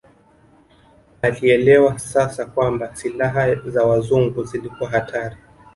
Alielewa 1.21 1.99
sasa 1.99 2.45
kwamba 2.45 2.95
silaha 2.95 3.55
za 3.55 3.83
Wazungu 3.85 4.43
zilikuwa 4.43 4.89
hatari 4.89 5.37